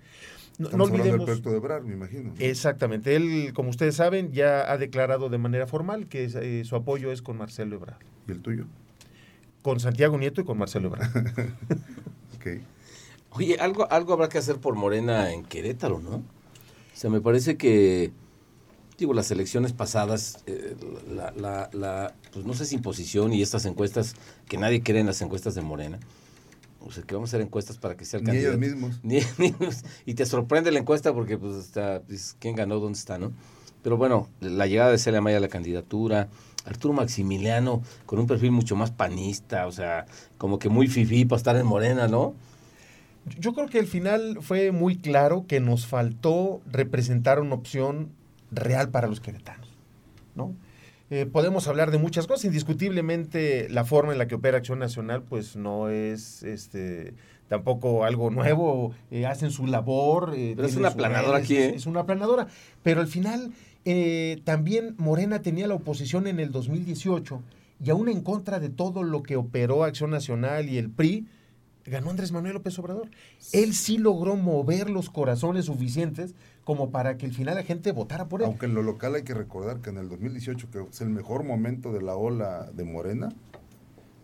[0.59, 1.19] No, no olvidemos.
[1.19, 2.33] Del proyecto de Brar, me imagino.
[2.39, 3.17] Exactamente.
[3.17, 7.23] Él, como ustedes saben, ya ha declarado de manera formal que eh, su apoyo es
[7.23, 8.01] con Marcelo Ebrard.
[8.29, 8.67] ¿Y el tuyo?
[9.63, 11.11] Con Santiago Nieto y con Marcelo Ebrard.
[12.37, 12.63] okay.
[13.31, 16.17] Oye, algo, algo habrá que hacer por Morena en Querétaro, ¿no?
[16.17, 16.23] O
[16.95, 18.13] sea, me parece que,
[18.99, 20.77] digo, las elecciones pasadas, eh,
[21.11, 24.15] la, la, pues no sé si imposición y estas encuestas,
[24.49, 25.99] que nadie cree en las encuestas de Morena,
[26.85, 29.01] o sea, que vamos a hacer encuestas para que sea el Ni ellos mismos.
[29.03, 29.85] Ni ellos mismos.
[30.07, 32.03] Y te sorprende la encuesta porque, pues, está,
[32.39, 32.79] ¿quién ganó?
[32.79, 33.19] ¿Dónde está?
[33.19, 33.33] ¿no?
[33.83, 36.29] Pero bueno, la llegada de Celia Maya a la candidatura,
[36.65, 40.07] Arturo Maximiliano con un perfil mucho más panista, o sea,
[40.39, 42.35] como que muy fifí para estar en Morena, ¿no?
[43.39, 48.11] Yo creo que al final fue muy claro que nos faltó representar una opción
[48.51, 49.69] real para los queretanos,
[50.35, 50.55] ¿no?
[51.13, 52.47] Eh, podemos hablar de muchas cosas.
[52.47, 57.13] Indiscutiblemente, la forma en la que opera Acción Nacional, pues no es este
[57.49, 58.95] tampoco algo nuevo.
[59.11, 60.33] Eh, hacen su labor.
[60.35, 61.55] Eh, pero es una aplanadora aquí.
[61.55, 62.47] Es, una aplanadora.
[62.83, 63.53] Pero al final,
[64.45, 67.43] también Morena tenía la oposición en el 2018
[67.85, 71.27] y aún en contra de todo lo que operó Acción Nacional y el PRI,
[71.87, 73.09] ganó Andrés Manuel López Obrador.
[73.53, 78.29] Él sí logró mover los corazones suficientes como para que al final la gente votara
[78.29, 78.47] por él.
[78.47, 81.45] Aunque en lo local hay que recordar que en el 2018, que es el mejor
[81.45, 83.31] momento de la ola de Morena,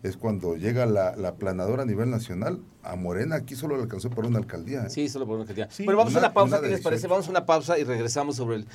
[0.03, 2.61] es cuando llega la, la planadora a nivel nacional.
[2.83, 4.83] A Morena aquí solo le alcanzó por una alcaldía.
[4.85, 4.89] ¿eh?
[4.89, 5.67] Sí, solo por una alcaldía.
[5.77, 7.07] Pero vamos a una pausa, ¿qué les parece?
[7.07, 8.67] Vamos a una pausa y regresamos sobre el,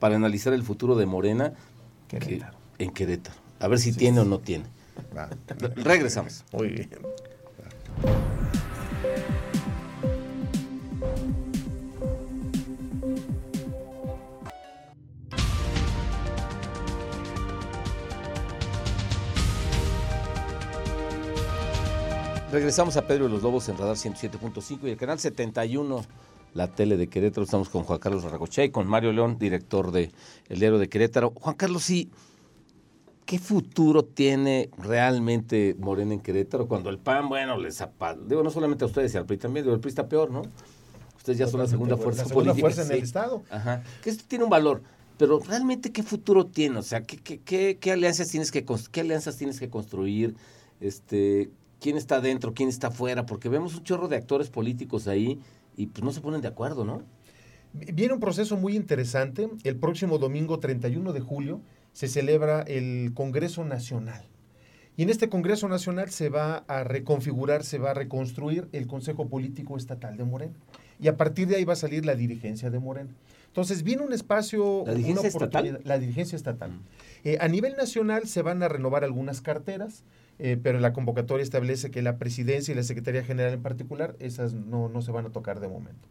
[0.00, 1.52] para analizar el futuro de Morena
[2.78, 3.36] en Querétaro.
[3.60, 4.66] A ver si tiene o no tiene.
[5.76, 6.44] Regresamos.
[6.52, 6.90] Muy bien.
[22.54, 26.04] Regresamos a Pedro de los Lobos en Radar 107.5 y el canal 71,
[26.52, 27.42] la tele de Querétaro.
[27.42, 30.12] Estamos con Juan Carlos Ragoche y con Mario León, director de
[30.48, 31.32] El Diario de Querétaro.
[31.34, 32.12] Juan Carlos, sí,
[33.26, 37.82] ¿qué futuro tiene realmente Morena en Querétaro cuando el PAN, bueno, les
[38.28, 40.42] Digo, no solamente a ustedes y al PRI también, digo, el PRI está peor, ¿no?
[41.16, 43.42] Ustedes ya son la segunda fuerza la segunda fuerza en el Estado.
[43.50, 43.82] Ajá.
[44.00, 44.80] Que esto tiene un valor.
[45.18, 46.78] Pero realmente, ¿qué futuro tiene?
[46.78, 50.36] O sea, ¿qué, qué, qué, alianzas tienes que qué alianzas tienes que construir?
[50.78, 51.50] Este,
[51.84, 55.38] quién está dentro, quién está fuera, porque vemos un chorro de actores políticos ahí
[55.76, 57.02] y pues no se ponen de acuerdo, ¿no?
[57.74, 59.50] Viene un proceso muy interesante.
[59.64, 61.60] El próximo domingo 31 de julio
[61.92, 64.24] se celebra el Congreso Nacional.
[64.96, 69.28] Y en este Congreso Nacional se va a reconfigurar, se va a reconstruir el Consejo
[69.28, 70.54] Político Estatal de Morena.
[70.98, 73.10] Y a partir de ahí va a salir la dirigencia de Morena.
[73.48, 74.84] Entonces viene un espacio...
[74.86, 75.80] ¿La dirigencia estatal?
[75.84, 76.70] La dirigencia estatal.
[77.24, 80.04] Eh, a nivel nacional se van a renovar algunas carteras.
[80.40, 84.52] Eh, pero la convocatoria establece que la presidencia y la Secretaría General en particular, esas
[84.52, 86.08] no, no se van a tocar de momento.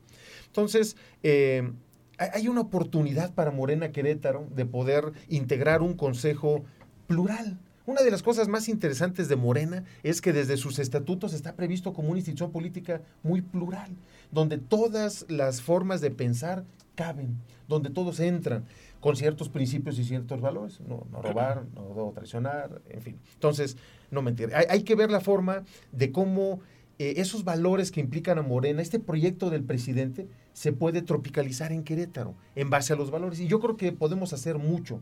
[0.47, 1.69] Entonces, eh,
[2.17, 6.63] hay una oportunidad para Morena Querétaro de poder integrar un consejo
[7.07, 7.59] plural.
[7.85, 11.91] Una de las cosas más interesantes de Morena es que desde sus estatutos está previsto
[11.91, 13.91] como una institución política muy plural,
[14.31, 16.63] donde todas las formas de pensar
[16.95, 18.63] caben, donde todos entran.
[19.03, 23.19] Con ciertos principios y ciertos valores, no, no robar, no, traicionar, en fin.
[23.33, 23.75] Entonces,
[24.11, 24.55] no mentir.
[24.55, 26.61] Hay, hay que ver la forma de cómo
[26.99, 31.83] eh, esos valores que implican a Morena, este proyecto del presidente, se puede tropicalizar en
[31.83, 33.41] Querétaro en base a los valores.
[33.41, 35.01] Y yo creo que podemos hacer mucho.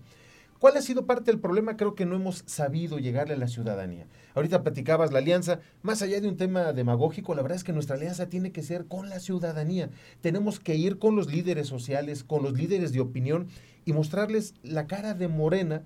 [0.62, 1.76] ¿Cuál ha sido parte del problema?
[1.76, 4.06] Creo que no hemos sabido llegarle a la ciudadanía.
[4.36, 7.96] Ahorita platicabas la alianza, más allá de un tema demagógico, la verdad es que nuestra
[7.96, 9.90] alianza tiene que ser con la ciudadanía.
[10.22, 13.48] Tenemos que ir con los líderes sociales, con los líderes de opinión
[13.86, 15.84] y mostrarles la cara de Morena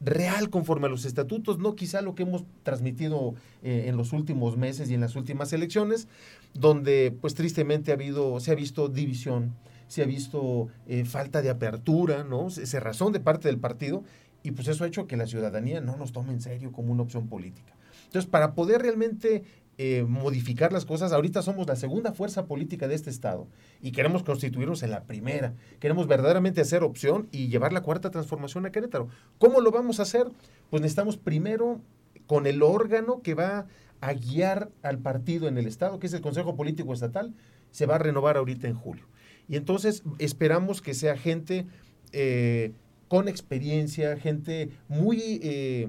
[0.00, 4.56] real conforme a los estatutos, no quizá lo que hemos transmitido eh, en los últimos
[4.56, 6.08] meses y en las últimas elecciones,
[6.54, 9.54] donde pues tristemente ha habido, se ha visto división,
[9.88, 12.48] se ha visto eh, falta de apertura, ¿no?
[12.80, 14.02] razón de parte del partido
[14.42, 17.02] y pues eso ha hecho que la ciudadanía no nos tome en serio como una
[17.02, 17.74] opción política.
[18.06, 19.44] Entonces, para poder realmente
[19.82, 23.48] eh, modificar las cosas, ahorita somos la segunda fuerza política de este Estado
[23.80, 25.54] y queremos constituirnos en la primera.
[25.78, 29.08] Queremos verdaderamente hacer opción y llevar la cuarta transformación a Querétaro.
[29.38, 30.26] ¿Cómo lo vamos a hacer?
[30.68, 31.80] Pues necesitamos primero
[32.26, 33.68] con el órgano que va
[34.02, 37.32] a guiar al partido en el Estado, que es el Consejo Político Estatal,
[37.70, 39.06] se va a renovar ahorita en julio.
[39.48, 41.64] Y entonces esperamos que sea gente
[42.12, 42.72] eh,
[43.08, 45.40] con experiencia, gente muy...
[45.42, 45.88] Eh,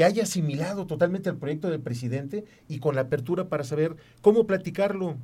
[0.00, 4.46] que haya asimilado totalmente el proyecto del presidente y con la apertura para saber cómo
[4.46, 5.18] platicarlo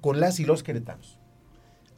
[0.00, 1.20] con las y los queretanos.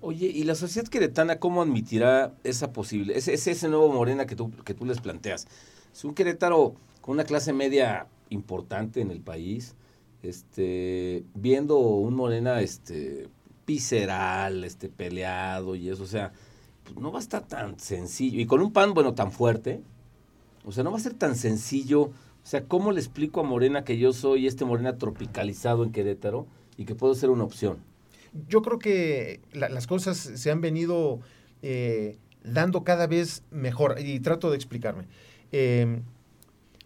[0.02, 3.16] Oye, ¿y la sociedad queretana cómo admitirá esa posibilidad?
[3.16, 5.46] Ese, ese, ese nuevo Morena que tú, que tú les planteas.
[5.90, 9.74] Es un Querétaro con una clase media importante en el país,
[10.22, 13.30] este, viendo un Morena este,
[13.66, 16.34] visceral, este, peleado y eso, o sea,
[16.84, 18.38] pues no va a estar tan sencillo.
[18.38, 19.80] Y con un pan, bueno, tan fuerte,
[20.64, 22.02] o sea, no va a ser tan sencillo.
[22.02, 26.46] O sea, ¿cómo le explico a Morena que yo soy este Morena tropicalizado en Querétaro
[26.76, 27.78] y que puedo ser una opción?
[28.48, 31.20] Yo creo que las cosas se han venido
[31.62, 35.04] eh, dando cada vez mejor y trato de explicarme.
[35.52, 36.02] Em,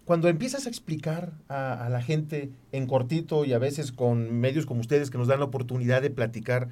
[0.05, 4.81] cuando empiezas a explicar a, la gente en cortito y a veces con medios como
[4.81, 6.69] ustedes que nos dan la oportunidad de platicar,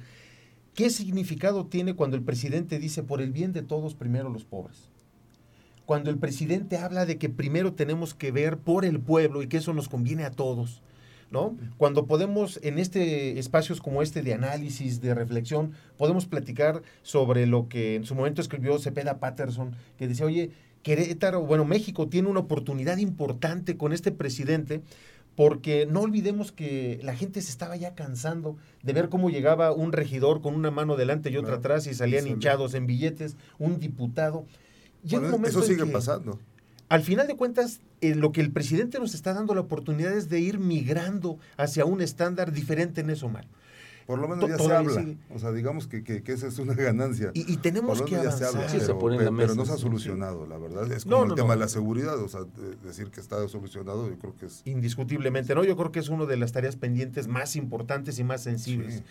[0.73, 4.89] ¿qué significado tiene cuando el presidente dice por el bien de todos primero los pobres?
[5.85, 9.57] Cuando el presidente habla de que primero tenemos que ver por el pueblo y que
[9.57, 10.81] eso nos conviene a todos.
[11.31, 11.57] ¿No?
[11.77, 17.67] Cuando podemos, en este espacios como este de análisis, de reflexión, podemos platicar sobre lo
[17.67, 20.51] que en su momento escribió Cepeda Patterson, que decía, oye,
[20.83, 24.81] Querétaro, bueno, México tiene una oportunidad importante con este presidente
[25.35, 29.91] porque no olvidemos que la gente se estaba ya cansando de ver cómo llegaba un
[29.91, 34.45] regidor con una mano delante y otra atrás y salían hinchados en billetes, un diputado.
[35.05, 36.39] Eso sigue pasando.
[36.87, 40.29] Al final de cuentas, eh, lo que el presidente nos está dando la oportunidad es
[40.29, 43.47] de ir migrando hacia un estándar diferente en eso malo.
[44.05, 45.03] Por lo menos ya se habla.
[45.33, 47.31] O sea, digamos que, que, esa es una ganancia.
[47.33, 48.51] Y, tenemos que avanzar.
[48.99, 50.91] pero, no se ha solucionado, la verdad.
[50.91, 52.19] Es como el tema de la seguridad.
[52.19, 52.41] O sea,
[52.83, 54.61] decir que está solucionado, yo creo que es...
[54.65, 55.63] Indiscutiblemente, ¿no?
[55.63, 59.01] Yo creo que es una de las tareas pendientes más importantes y más sensibles.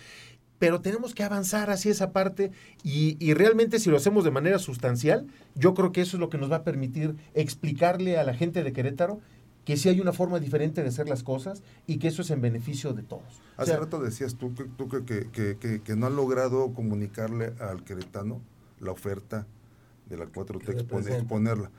[0.64, 2.50] Pero tenemos que avanzar hacia esa parte
[2.82, 6.30] y, y realmente si lo hacemos de manera sustancial, yo creo que eso es lo
[6.30, 9.20] que nos va a permitir explicarle a la gente de Querétaro
[9.66, 12.40] que sí hay una forma diferente de hacer las cosas y que eso es en
[12.40, 13.42] beneficio de todos.
[13.58, 18.40] Hace rato decías tú, que, tú que, que, que, no han logrado comunicarle al queretano
[18.80, 19.46] la oferta
[20.08, 21.70] de la 4T, exponerla.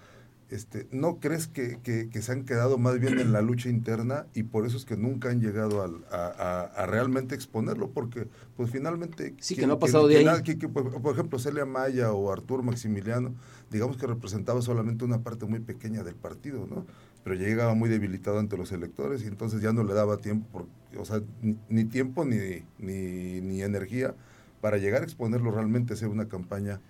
[0.56, 4.66] Este, ¿No crees que, se han quedado más bien en la lucha interna y por
[4.66, 7.92] eso es que nunca han llegado a, realmente exponerlo?
[7.92, 9.36] Porque, pues finalmente...
[9.40, 10.26] Sí, que no ha pasado de ahí.
[10.68, 13.36] por ejemplo, Celia Maya o Arturo Maximiliano,
[13.70, 16.86] digamos que representaba solamente una parte muy pequeña del partido, ¿no?
[17.26, 21.06] pero llegaba muy debilitado ante los electores y entonces ya no le daba tiempo, o
[21.06, 21.24] sea,
[21.70, 24.14] ni, tiempo ni, ni, energía
[24.62, 26.82] para llegar a exponerlo realmente, hacer una campaña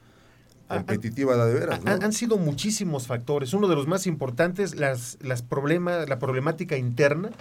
[0.68, 1.82] competitiva de veras.
[1.86, 3.54] Han, sido muchísimos factores.
[3.54, 7.32] Uno de los más importantes, las, las problemas, la problemática interna,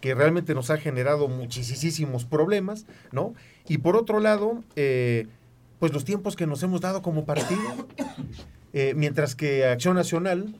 [0.00, 3.34] que realmente nos ha generado muchísimos problemas, ¿no?
[3.68, 5.26] Y por otro lado, eh,
[5.78, 7.60] pues los tiempos que nos hemos dado como partido,
[8.72, 10.54] eh, mientras que Acción Nacional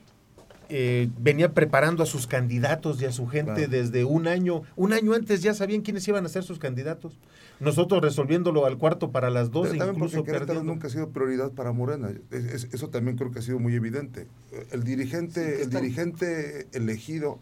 [0.69, 4.63] eh, venía preparando a sus candidatos y a su gente desde un año.
[4.75, 7.17] Un año antes ya sabían quiénes iban a ser sus candidatos.
[7.59, 9.69] Nosotros resolviéndolo al cuarto para las dos.
[9.69, 12.09] Pero también porque nunca ha sido prioridad para Morena.
[12.31, 14.27] eso también creo que ha sido muy evidente.
[14.71, 17.39] El dirigente, el dirigente elegido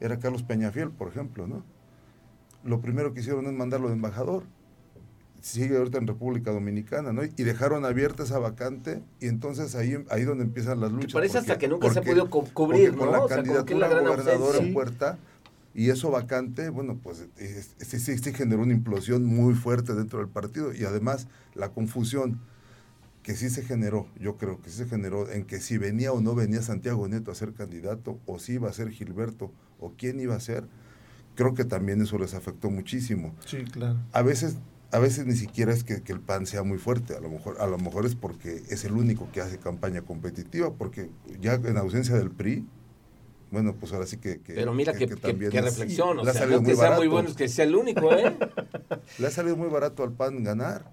[0.00, 1.64] era Carlos Peñafiel, por ejemplo, ¿no?
[2.64, 4.44] Lo primero que hicieron es mandarlo de embajador
[5.44, 7.22] sigue ahorita en República Dominicana, ¿no?
[7.22, 11.12] Y dejaron abierta esa vacante y entonces ahí ahí donde empiezan las luchas.
[11.12, 15.18] parece hasta que nunca se ha podido cubrir, con la candidatura a gobernador en puerta
[15.74, 17.26] y eso vacante, bueno, pues
[17.78, 22.40] sí, sí, sí generó una implosión muy fuerte dentro del partido y además la confusión
[23.22, 26.22] que sí se generó, yo creo que sí se generó en que si venía o
[26.22, 30.20] no venía Santiago Neto a ser candidato, o si iba a ser Gilberto, o quién
[30.20, 30.64] iba a ser,
[31.34, 33.34] creo que también eso les afectó muchísimo.
[33.46, 33.98] Sí, claro.
[34.12, 34.56] A veces,
[34.94, 37.60] a veces ni siquiera es que, que, el PAN sea muy fuerte, a lo, mejor,
[37.60, 41.76] a lo mejor es porque es el único que hace campaña competitiva, porque ya en
[41.76, 42.64] ausencia del PRI,
[43.50, 44.40] bueno, pues ahora sí que...
[44.40, 46.76] que Pero mira que, que, también que es- reflexión, o le ha sea, no que
[46.76, 48.36] sea muy bueno, es que sea el único, ¿eh?
[49.18, 50.92] Le ha salido muy barato al PAN ganar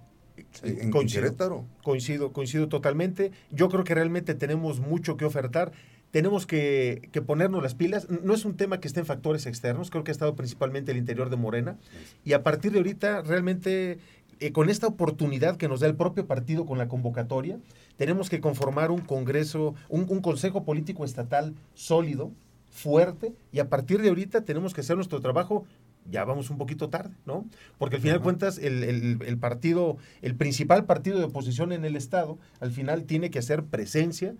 [0.63, 1.21] en, en Coincido.
[1.21, 1.65] Querétaro.
[1.83, 3.31] Coincido, coincido totalmente.
[3.51, 5.73] Yo creo que realmente tenemos mucho que ofertar.
[6.11, 8.07] Tenemos que, que ponernos las pilas.
[8.09, 10.97] No es un tema que esté en factores externos, creo que ha estado principalmente el
[10.97, 11.77] interior de Morena.
[12.25, 13.99] Y a partir de ahorita, realmente,
[14.41, 17.57] eh, con esta oportunidad que nos da el propio partido con la convocatoria,
[17.95, 22.31] tenemos que conformar un Congreso, un, un Consejo Político Estatal sólido,
[22.69, 25.65] fuerte, y a partir de ahorita tenemos que hacer nuestro trabajo.
[26.09, 27.45] Ya vamos un poquito tarde, ¿no?
[27.77, 31.85] Porque al final de cuentas, el, el- el partido, el principal partido de oposición en
[31.85, 34.33] el Estado, al final tiene que hacer presencia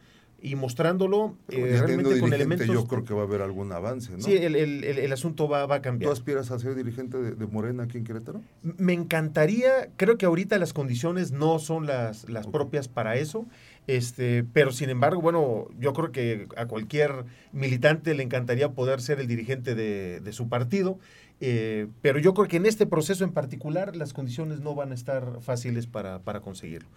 [0.44, 2.68] y mostrándolo eh, realmente con elementos.
[2.68, 4.20] yo creo que va a haber algún avance, ¿no?
[4.24, 6.12] Sí, el, el- el- el asunto va, va a ¿Tú cambiar.
[6.12, 8.42] aspiras a ser dirigente de, de Morena aquí en Querétaro?
[8.64, 13.46] Me encantaría, creo que ahorita las condiciones no son las, las propias para eso,
[13.88, 19.20] este, pero sin embargo, bueno, yo creo que a cualquier militante le encantaría poder ser
[19.20, 20.98] el dirigente de, de su partido,
[21.42, 24.96] eh, pero yo creo que en este proceso en particular las condiciones no van a
[24.96, 26.88] estar fáciles para, para conseguirlo.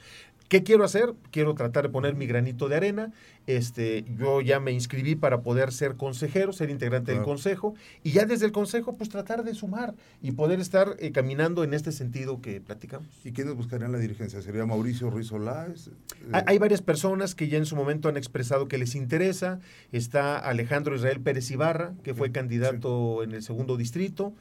[0.48, 1.14] ¿Qué quiero hacer?
[1.30, 3.12] Quiero tratar de poner mi granito de arena.
[3.46, 8.24] Este, yo ya me inscribí para poder ser consejero, ser integrante del consejo, y ya
[8.24, 12.40] desde el consejo, pues tratar de sumar y poder estar eh, caminando en este sentido
[12.40, 13.08] que platicamos.
[13.24, 14.40] ¿Y quiénes buscarían la dirigencia?
[14.42, 15.88] ¿Sería Mauricio Ruiz Solás?
[15.88, 19.60] Eh, Hay, varias personas que ya en su momento han expresado que les interesa.
[19.92, 24.33] Está Alejandro Israel Pérez Ibarra, que fue Sí, candidato en el segundo distrito.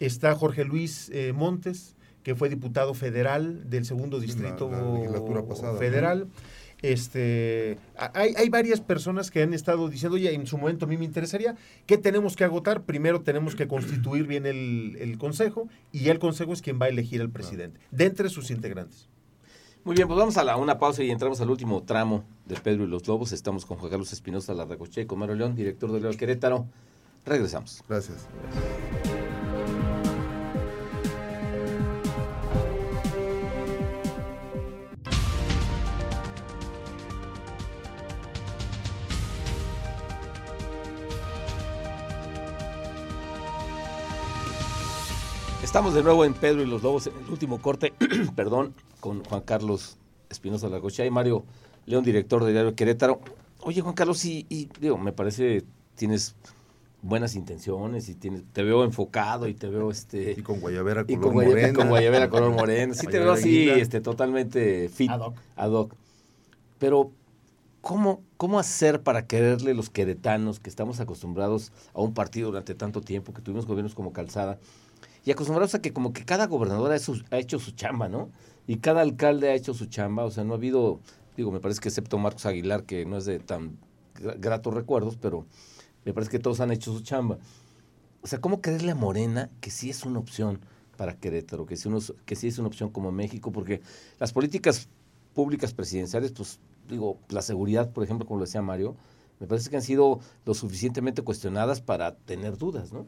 [0.00, 5.44] Está Jorge Luis eh, Montes, que fue diputado federal del segundo la- distrito la legislatura
[5.44, 6.28] pasada, federal.
[6.82, 10.98] Este, hay, hay varias personas que han estado diciendo, oye, en su momento a mí
[10.98, 12.82] me interesaría, ¿qué tenemos que agotar?
[12.82, 16.86] Primero tenemos que constituir bien el, el consejo y ya el consejo es quien va
[16.86, 19.08] a elegir al presidente, de entre sus integrantes.
[19.84, 22.84] Muy bien, pues vamos a la, una pausa y entramos al último tramo de Pedro
[22.84, 23.32] y los Lobos.
[23.32, 26.66] Estamos con Juan Carlos Espinosa Larracoche y con Mario León, director de León Querétaro.
[27.24, 27.82] Regresamos.
[27.88, 28.26] Gracias.
[45.74, 47.92] Estamos de nuevo en Pedro y los Lobos, en el último corte,
[48.36, 49.98] perdón, con Juan Carlos
[50.30, 51.44] Espinosa Larracoche y Mario
[51.86, 53.18] León, director de Diario Querétaro.
[53.60, 55.64] Oye, Juan Carlos, y, y, digo, me parece
[55.96, 56.36] tienes
[57.02, 61.16] buenas intenciones y tienes, te veo enfocado y te veo este Y con Guayabera y
[61.16, 61.74] color con, guaya- morena.
[61.74, 62.94] con guayabera color morena.
[62.94, 65.36] Sí te veo Guayabera así, este, totalmente fit, Ad hoc.
[65.56, 65.94] ad hoc.
[66.78, 67.10] Pero,
[67.80, 73.00] ¿cómo, ¿cómo hacer para quererle los queretanos que estamos acostumbrados a un partido durante tanto
[73.00, 74.60] tiempo, que tuvimos gobiernos como Calzada,
[75.24, 78.30] y acostumbrados a que como que cada gobernador ha, hecho su chamba, ¿no?
[78.66, 81.00] Y cada alcalde ha hecho su chamba, o sea, no ha habido,
[81.36, 83.78] digo, me parece que excepto Marcos Aguilar, que no es de tan
[84.20, 85.46] gra- gratos recuerdos, pero
[86.04, 87.38] me parece que todos han hecho su chamba.
[88.22, 90.60] O sea, ¿cómo creerle a Morena que sí es una opción
[90.96, 91.88] para Querétaro, que sí,
[92.24, 93.52] que sí es una opción como México?
[93.52, 93.80] Porque
[94.18, 94.88] las políticas
[95.34, 96.58] públicas presidenciales, pues
[96.88, 98.96] digo, la seguridad, por ejemplo, como lo decía Mario,
[99.40, 103.06] me parece que han sido lo suficientemente cuestionadas para tener dudas, ¿no?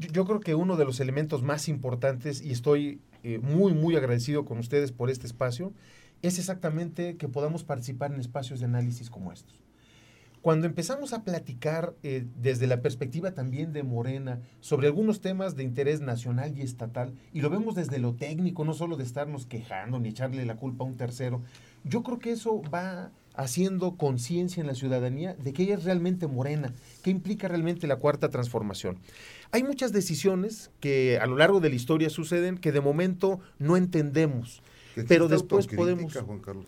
[0.00, 4.46] Yo, creo que uno de los elementos más importantes, y estoy eh, muy, muy agradecido
[4.46, 5.74] con ustedes por este espacio,
[6.22, 9.60] es exactamente que podamos participar en espacios de análisis como estos.
[10.40, 15.64] Cuando empezamos a platicar eh, desde la perspectiva también de Morena sobre algunos temas de
[15.64, 19.98] interés nacional y estatal, y lo vemos desde lo técnico, no solo de estarnos quejando
[19.98, 21.42] ni echarle la culpa a un tercero,
[21.84, 26.26] yo creo que eso va haciendo conciencia en la ciudadanía de que ella es realmente
[26.26, 28.98] morena, que implica realmente la cuarta transformación.
[29.52, 33.76] Hay muchas decisiones que a lo largo de la historia suceden que de momento no
[33.76, 34.62] entendemos.
[34.94, 36.66] Que pero después autocrítica, podemos- Juan Carlos.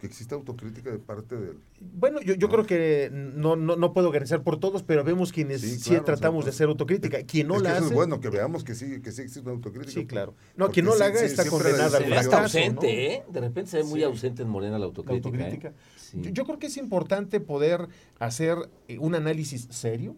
[0.00, 1.56] Que exista autocrítica de parte del...
[1.80, 2.52] Bueno, yo, yo No.
[2.52, 6.04] creo que no, no, no puedo organizar por todos, pero vemos quienes Sí, sí, claro,
[6.04, 7.22] tratamos o sea, de hacer autocrítica.
[7.24, 9.22] Quien no es que la eso hace, es bueno, que veamos que sí, que sí
[9.22, 9.90] existe una autocrítica.
[10.00, 10.34] sí, claro.
[10.56, 12.58] No, Porque quien no la sí, haga sí, está condenada la al hasta fracaso.
[12.58, 12.64] ¿no?
[12.64, 13.24] ausente, ¿eh?
[13.28, 14.04] De repente se ve muy Sí.
[14.04, 15.28] ausente en Morena la La autocrítica.
[15.36, 15.42] ¿eh?
[15.42, 15.72] autocrítica.
[15.96, 16.18] Sí.
[16.22, 17.88] Yo, yo creo que es importante poder
[18.20, 20.14] hacer eh, un análisis serio,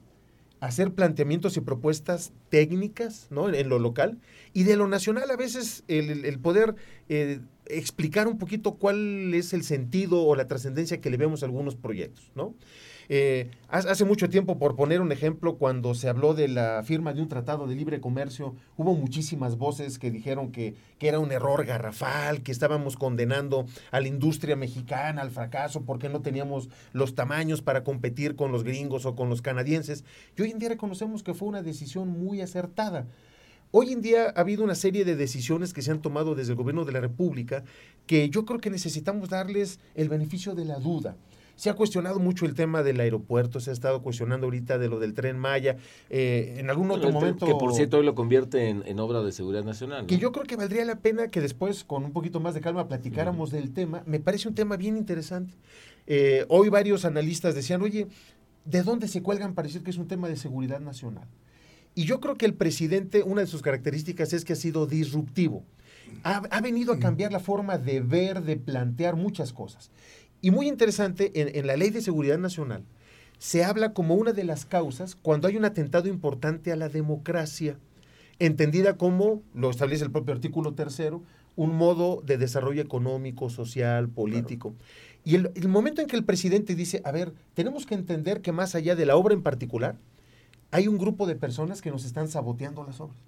[0.61, 3.53] hacer planteamientos y propuestas técnicas ¿no?
[3.53, 4.19] en, lo local
[4.53, 6.75] y de lo nacional a veces el poder
[7.09, 11.47] eh, explicar un poquito cuál es el sentido o la trascendencia que le vemos a
[11.47, 12.55] algunos proyectos, ¿no?
[13.13, 17.21] Eh, hace mucho tiempo, por poner un ejemplo, cuando se habló de la firma de
[17.21, 21.65] un tratado de libre comercio, hubo muchísimas voces que dijeron que, que era un error
[21.65, 27.63] garrafal, que estábamos condenando a la industria mexicana al fracaso porque no teníamos los tamaños
[27.63, 30.05] para competir con los gringos o con los canadienses.
[30.39, 33.09] Y hoy en día reconocemos que fue una decisión muy acertada.
[33.73, 36.59] Hoy en día ha habido una serie de decisiones que se han tomado desde el
[36.59, 37.65] gobierno de la República
[38.07, 41.17] que yo creo que necesitamos darles el beneficio de la duda.
[41.61, 44.99] Se ha cuestionado mucho el tema del aeropuerto, se ha estado cuestionando ahorita de lo
[44.99, 45.77] del tren Maya.
[46.09, 47.45] Eh, en algún otro momento.
[47.45, 50.07] Que por cierto hoy lo convierte en, obra de seguridad nacional.
[50.07, 52.89] Que yo creo que valdría la pena que después, con un poquito más de calma,
[52.89, 54.03] platicáramos del tema.
[54.07, 55.53] Me parece un tema bien interesante.
[56.07, 58.07] Eh, hoy varios analistas decían, oye,
[58.65, 61.29] ¿de dónde se cuelgan para decir que es un tema de seguridad nacional?
[61.95, 65.63] Y yo creo que el presidente, una de sus características es que ha sido disruptivo.
[66.25, 69.91] Ha, ha, venido a cambiar la forma de ver, de plantear muchas cosas.
[70.41, 72.85] Y muy interesante, en, la Ley de Seguridad Nacional
[73.39, 77.79] se habla como una de las causas cuando hay un atentado importante a la democracia,
[78.39, 81.23] entendida como, lo establece el propio artículo tercero,
[81.57, 84.75] un modo de desarrollo económico, social, político.
[85.25, 88.53] Y el, el, momento en que el presidente dice, a ver, tenemos que entender que
[88.53, 89.97] más allá de la obra en particular,
[90.71, 93.19] hay un grupo de personas que nos están saboteando las obras.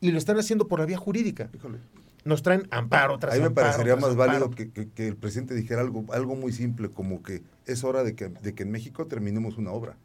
[0.00, 1.50] Y lo están haciendo por la vía jurídica
[2.26, 6.04] nos traen amparo tras A mí me parecería más válido que, el presidente dijera algo,
[6.12, 9.70] algo muy simple, como que es hora de que, de que en México terminemos una
[9.70, 9.96] obra.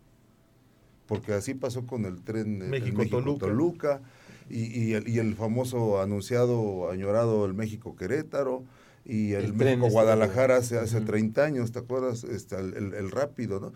[1.08, 4.02] Porque así pasó con el tren México-Toluca
[4.50, 8.64] y, el, famoso anunciado, añorado el México-Querétaro
[9.04, 12.24] y el, México-Guadalajara hace, hace 30 años, ¿te acuerdas?
[12.24, 13.74] Este, el, rápido, ¿no?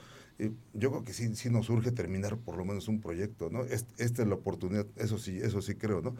[0.73, 3.63] yo creo que sí, sí nos urge terminar por lo menos un proyecto, ¿no?
[3.63, 6.13] esta es la oportunidad, eso sí, eso sí creo, ¿no?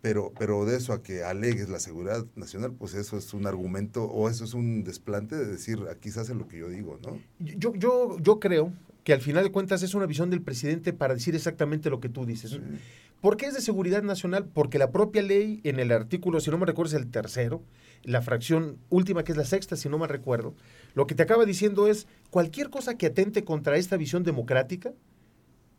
[0.00, 4.04] Pero, pero de eso a que alegues la seguridad nacional, pues eso es un argumento
[4.04, 7.18] o eso es un desplante de decir, aquí se hace lo que yo digo, ¿no?
[7.38, 8.72] Yo, yo, yo creo
[9.04, 12.08] que al final de cuentas es una visión del presidente para decir exactamente lo que
[12.08, 12.58] tú dices.
[13.20, 14.46] ¿Por qué es de seguridad nacional?
[14.46, 17.62] Porque la propia ley en el artículo, si no me recuerdo, es el tercero,
[18.02, 20.54] la fracción última, que es la sexta, si no me recuerdo,
[20.94, 24.92] lo que te acaba diciendo es cualquier cosa que atente contra esta visión democrática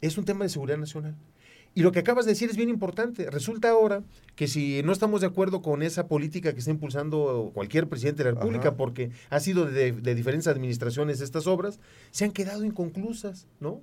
[0.02, 1.16] es un tema de seguridad nacional.
[1.74, 3.30] Y lo que acabas de decir es bien importante.
[3.30, 4.04] Resulta ahora
[4.36, 8.32] que si no estamos de acuerdo con esa política que está impulsando cualquier presidente de
[8.32, 11.80] la República, porque ha sido de, diferentes administraciones estas obras,
[12.12, 13.82] se han quedado inconclusas, ¿no?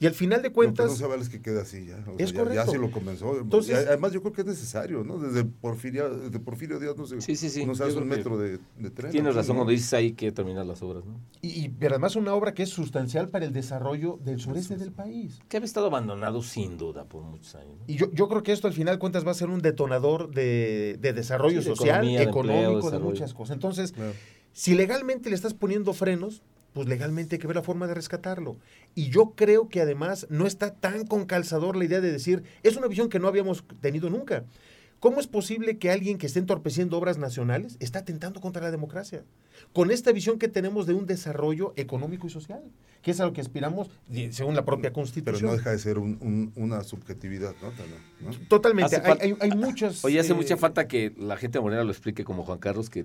[0.00, 1.00] Y al final de cuentas...
[1.00, 1.98] No, no se que quede así ya.
[2.18, 3.38] es ya, ya, se lo comenzó.
[3.38, 5.18] Entonces, además yo creo que es necesario, ¿no?
[5.18, 7.66] Desde Porfirio, desde Porfirio Díaz no se, sí, sí, sí.
[7.66, 8.58] no se hace un metro de,
[8.94, 9.10] tren.
[9.10, 11.20] Tienes razón cuando dices ahí que terminar las obras, ¿no?
[11.42, 15.40] Y, pero además una obra que es sustancial para el desarrollo del sureste del país.
[15.48, 17.76] Que ha estado abandonado sin duda por muchos años.
[17.86, 20.30] Y yo, yo creo que esto al final de cuentas va a ser un detonador
[20.30, 23.54] de, desarrollo social, económico, de, muchas cosas.
[23.54, 23.94] Entonces,
[24.52, 26.42] si legalmente le estás poniendo frenos,
[26.78, 28.56] pues legalmente hay que ver la forma de rescatarlo.
[28.94, 32.76] Y yo creo que además no está tan con calzador la idea de decir, es
[32.76, 34.44] una visión que no habíamos tenido nunca.
[35.00, 39.22] ¿Cómo es posible que alguien que esté entorpeciendo obras nacionales está atentando contra la democracia?
[39.72, 42.62] Con esta visión que tenemos de un desarrollo económico y social,
[43.02, 43.90] que es a lo que aspiramos
[44.30, 45.36] según la propia Constitución.
[45.36, 48.32] Pero no deja de ser una subjetividad, ¿no?
[48.48, 48.96] Totalmente.
[48.96, 50.04] Hay, hay, muchas.
[50.04, 53.04] Oye, hace mucha eh, falta que la gente morena lo explique como Juan Carlos, que,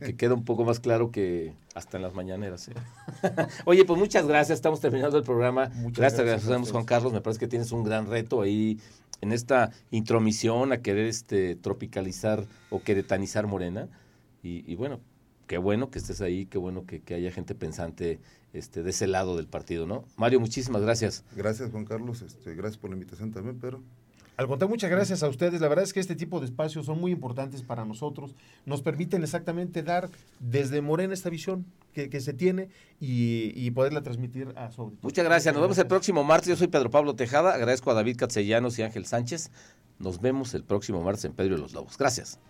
[0.00, 2.68] que, quede un poco más claro que hasta en las mañaneras.
[2.68, 2.74] ¿eh?
[3.66, 4.56] Oye, pues muchas gracias.
[4.56, 5.70] Estamos terminando el programa.
[5.76, 7.12] Muchas gracias, gracias Juan Carlos.
[7.12, 8.78] Me parece que tienes un gran reto ahí
[9.20, 13.88] en esta intromisión a querer este, tropicalizar o queretanizar Morena.
[14.42, 15.00] Y, bueno,
[15.46, 18.20] qué bueno que estés ahí, qué bueno que, haya gente pensante
[18.54, 20.04] este, de ese lado del partido, ¿no?
[20.16, 21.24] Mario, muchísimas gracias.
[21.36, 22.22] Gracias, Juan Carlos.
[22.22, 23.82] Este, gracias por la invitación también, pero
[24.40, 25.60] al contrario, muchas gracias a ustedes.
[25.60, 28.34] La verdad es que este tipo de espacios son muy importantes para nosotros.
[28.64, 32.70] Nos permiten exactamente dar desde Morena esta visión que, se tiene
[33.00, 35.52] y, poderla transmitir a su Muchas gracias.
[35.52, 36.48] Nos vemos el próximo martes.
[36.48, 37.52] Yo soy Pedro Pablo Tejada.
[37.52, 39.50] Agradezco a David Catsellanos y Ángel Sánchez.
[39.98, 41.98] Nos vemos el próximo martes en Pedro de los Lobos.
[41.98, 42.40] Gracias.